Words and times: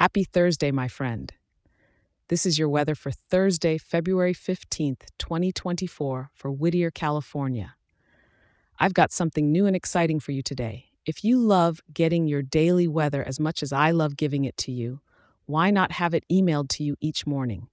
Happy 0.00 0.24
Thursday, 0.24 0.70
my 0.70 0.88
friend. 0.88 1.30
This 2.28 2.46
is 2.46 2.58
your 2.58 2.70
weather 2.70 2.94
for 2.94 3.10
Thursday, 3.10 3.76
February 3.76 4.32
15th, 4.32 5.02
2024, 5.18 6.30
for 6.32 6.50
Whittier, 6.50 6.90
California. 6.90 7.74
I've 8.78 8.94
got 8.94 9.12
something 9.12 9.52
new 9.52 9.66
and 9.66 9.76
exciting 9.76 10.18
for 10.18 10.32
you 10.32 10.42
today. 10.42 10.86
If 11.04 11.22
you 11.22 11.38
love 11.38 11.82
getting 11.92 12.26
your 12.26 12.40
daily 12.40 12.88
weather 12.88 13.22
as 13.22 13.38
much 13.38 13.62
as 13.62 13.74
I 13.74 13.90
love 13.90 14.16
giving 14.16 14.46
it 14.46 14.56
to 14.56 14.72
you, 14.72 15.02
why 15.44 15.70
not 15.70 15.92
have 15.92 16.14
it 16.14 16.24
emailed 16.32 16.70
to 16.70 16.82
you 16.82 16.96
each 17.02 17.26
morning? 17.26 17.68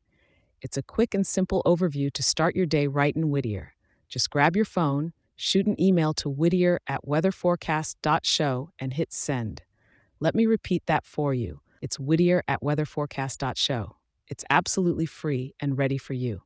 It's 0.62 0.76
a 0.76 0.84
quick 0.84 1.14
and 1.14 1.26
simple 1.26 1.64
overview 1.66 2.12
to 2.12 2.22
start 2.22 2.58
your 2.58 2.66
day 2.66 2.88
right 2.88 3.16
in 3.16 3.30
Whittier. 3.30 3.74
Just 4.10 4.30
grab 4.30 4.58
your 4.58 4.66
phone, 4.66 5.14
shoot 5.38 5.66
an 5.66 5.82
email 5.82 6.14
to 6.16 6.30
whittier 6.30 6.82
at 6.88 7.06
weatherforecast.show, 7.06 8.72
and 8.80 8.94
hit 8.96 9.14
send. 9.14 9.62
Let 10.20 10.36
me 10.36 10.46
repeat 10.46 10.84
that 10.88 11.06
for 11.06 11.34
you. 11.34 11.62
It's 11.82 12.00
whittier 12.00 12.44
at 12.48 12.62
weatherforecast.show. 12.62 13.96
It's 14.28 14.46
absolutely 14.50 15.06
free 15.06 15.54
and 15.60 15.78
ready 15.78 15.98
for 15.98 16.14
you. 16.14 16.42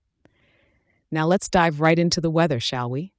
Now 1.12 1.26
let's 1.26 1.50
dive 1.50 1.82
right 1.82 1.98
into 1.98 2.22
the 2.22 2.30
weather, 2.30 2.60
shall 2.60 2.90
we? 2.90 3.14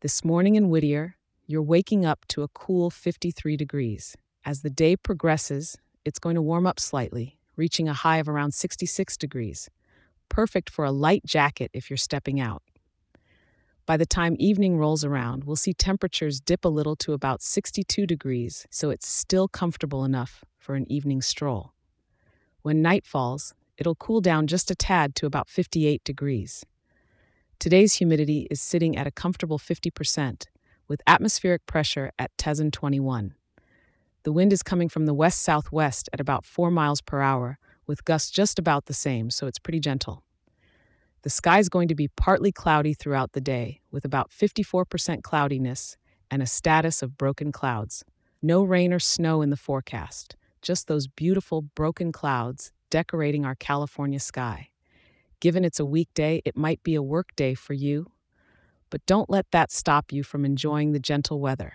This 0.00 0.24
morning 0.24 0.56
in 0.56 0.68
Whittier, 0.68 1.16
you're 1.46 1.62
waking 1.62 2.04
up 2.04 2.26
to 2.28 2.42
a 2.42 2.48
cool 2.48 2.90
53 2.90 3.56
degrees. 3.56 4.16
As 4.44 4.62
the 4.62 4.70
day 4.70 4.96
progresses, 4.96 5.76
it's 6.04 6.18
going 6.18 6.34
to 6.34 6.42
warm 6.42 6.66
up 6.66 6.78
slightly, 6.78 7.38
reaching 7.56 7.88
a 7.88 7.94
high 7.94 8.18
of 8.18 8.28
around 8.28 8.52
66 8.52 9.16
degrees. 9.16 9.70
Perfect 10.28 10.68
for 10.68 10.84
a 10.84 10.90
light 10.90 11.24
jacket 11.24 11.70
if 11.72 11.88
you're 11.88 11.96
stepping 11.96 12.40
out. 12.40 12.62
By 13.86 13.96
the 13.96 14.06
time 14.06 14.36
evening 14.38 14.76
rolls 14.76 15.04
around, 15.04 15.44
we'll 15.44 15.56
see 15.56 15.72
temperatures 15.72 16.40
dip 16.40 16.64
a 16.64 16.68
little 16.68 16.96
to 16.96 17.12
about 17.12 17.40
62 17.40 18.04
degrees, 18.06 18.66
so 18.68 18.90
it's 18.90 19.06
still 19.08 19.46
comfortable 19.46 20.04
enough 20.04 20.44
for 20.66 20.74
an 20.74 20.90
evening 20.90 21.22
stroll. 21.22 21.72
When 22.62 22.82
night 22.82 23.06
falls, 23.06 23.54
it'll 23.78 23.94
cool 23.94 24.20
down 24.20 24.48
just 24.48 24.68
a 24.68 24.74
tad 24.74 25.14
to 25.14 25.24
about 25.26 25.48
58 25.48 26.02
degrees. 26.02 26.66
Today's 27.60 27.94
humidity 27.94 28.48
is 28.50 28.60
sitting 28.60 28.96
at 28.96 29.06
a 29.06 29.12
comfortable 29.12 29.60
50%, 29.60 30.46
with 30.88 31.00
atmospheric 31.06 31.64
pressure 31.66 32.10
at 32.18 32.36
Tezen 32.36 32.72
21. 32.72 33.34
The 34.24 34.32
wind 34.32 34.52
is 34.52 34.64
coming 34.64 34.88
from 34.88 35.06
the 35.06 35.14
west 35.14 35.40
southwest 35.40 36.08
at 36.12 36.18
about 36.18 36.44
4 36.44 36.72
miles 36.72 37.00
per 37.00 37.20
hour, 37.20 37.60
with 37.86 38.04
gusts 38.04 38.32
just 38.32 38.58
about 38.58 38.86
the 38.86 38.92
same, 38.92 39.30
so 39.30 39.46
it's 39.46 39.60
pretty 39.60 39.78
gentle. 39.78 40.24
The 41.22 41.30
sky 41.30 41.60
is 41.60 41.68
going 41.68 41.86
to 41.86 41.94
be 41.94 42.08
partly 42.08 42.50
cloudy 42.50 42.92
throughout 42.92 43.34
the 43.34 43.40
day, 43.40 43.82
with 43.92 44.04
about 44.04 44.32
54% 44.32 45.22
cloudiness 45.22 45.96
and 46.28 46.42
a 46.42 46.46
status 46.46 47.02
of 47.02 47.16
broken 47.16 47.52
clouds. 47.52 48.04
No 48.42 48.64
rain 48.64 48.92
or 48.92 48.98
snow 48.98 49.42
in 49.42 49.50
the 49.50 49.56
forecast, 49.56 50.34
just 50.66 50.88
those 50.88 51.06
beautiful 51.06 51.62
broken 51.62 52.10
clouds 52.10 52.72
decorating 52.90 53.44
our 53.44 53.54
California 53.54 54.18
sky. 54.18 54.68
Given 55.38 55.64
it's 55.64 55.78
a 55.78 55.86
weekday, 55.86 56.42
it 56.44 56.56
might 56.56 56.82
be 56.82 56.96
a 56.96 57.02
work 57.02 57.28
day 57.36 57.54
for 57.54 57.72
you, 57.72 58.10
but 58.90 59.06
don't 59.06 59.30
let 59.30 59.48
that 59.52 59.70
stop 59.70 60.10
you 60.10 60.24
from 60.24 60.44
enjoying 60.44 60.90
the 60.90 60.98
gentle 60.98 61.38
weather. 61.38 61.74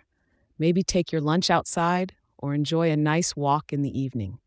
Maybe 0.59 0.83
take 0.83 1.09
your 1.09 1.21
lunch 1.21 1.49
outside 1.49 2.15
or 2.37 2.53
enjoy 2.53 2.91
a 2.91 2.97
nice 2.97 3.33
walk 3.33 3.71
in 3.71 3.81
the 3.81 3.97
evening. 3.97 4.39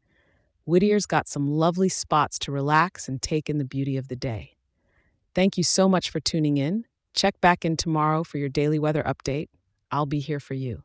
Whittier's 0.66 1.06
got 1.06 1.26
some 1.26 1.48
lovely 1.48 1.88
spots 1.88 2.38
to 2.40 2.52
relax 2.52 3.08
and 3.08 3.22
take 3.22 3.48
in 3.48 3.56
the 3.56 3.64
beauty 3.64 3.96
of 3.96 4.08
the 4.08 4.16
day. 4.16 4.56
Thank 5.34 5.56
you 5.56 5.64
so 5.64 5.88
much 5.88 6.10
for 6.10 6.20
tuning 6.20 6.58
in. 6.58 6.84
Check 7.14 7.40
back 7.40 7.64
in 7.64 7.78
tomorrow 7.78 8.22
for 8.24 8.36
your 8.36 8.50
daily 8.50 8.78
weather 8.78 9.04
update. 9.04 9.48
I'll 9.90 10.04
be 10.04 10.20
here 10.20 10.40
for 10.40 10.52
you. 10.52 10.82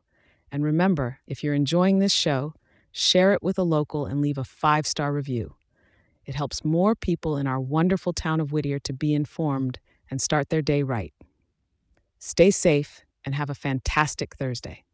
And 0.50 0.64
remember, 0.64 1.18
if 1.26 1.44
you're 1.44 1.54
enjoying 1.54 1.98
this 1.98 2.12
show, 2.12 2.54
share 2.92 3.32
it 3.32 3.42
with 3.42 3.58
a 3.58 3.62
local 3.62 4.06
and 4.06 4.20
leave 4.20 4.38
a 4.38 4.44
five 4.44 4.86
star 4.86 5.12
review. 5.12 5.54
It 6.26 6.34
helps 6.34 6.64
more 6.64 6.94
people 6.94 7.36
in 7.36 7.46
our 7.46 7.60
wonderful 7.60 8.12
town 8.12 8.40
of 8.40 8.52
Whittier 8.52 8.78
to 8.80 8.92
be 8.92 9.14
informed 9.14 9.78
and 10.10 10.20
start 10.20 10.48
their 10.50 10.62
day 10.62 10.82
right. 10.82 11.12
Stay 12.18 12.50
safe 12.50 13.02
and 13.24 13.34
have 13.34 13.50
a 13.50 13.54
fantastic 13.54 14.36
Thursday. 14.36 14.84